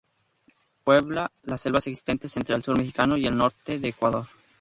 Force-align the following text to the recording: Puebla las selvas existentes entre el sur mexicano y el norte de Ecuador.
Puebla 0.83 1.31
las 1.43 1.61
selvas 1.61 1.85
existentes 1.85 2.35
entre 2.35 2.55
el 2.55 2.63
sur 2.63 2.75
mexicano 2.75 3.17
y 3.17 3.27
el 3.27 3.37
norte 3.37 3.77
de 3.77 3.89
Ecuador. 3.89 4.25